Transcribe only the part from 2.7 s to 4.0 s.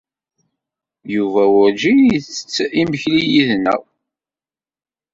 imekli yid-neɣ.